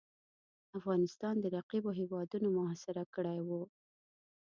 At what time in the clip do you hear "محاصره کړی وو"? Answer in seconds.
2.57-3.61